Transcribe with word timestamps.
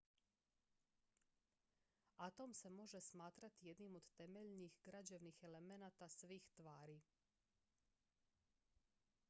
atom 2.27 2.53
se 2.53 2.69
može 2.69 3.01
smatrati 3.01 3.67
jednim 3.67 3.95
od 3.95 4.03
temeljnih 4.17 4.79
građevnih 4.85 5.43
elemenata 5.43 6.09
svih 6.09 6.49
tvari 6.55 7.01